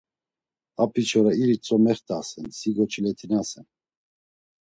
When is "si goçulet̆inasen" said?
2.57-3.67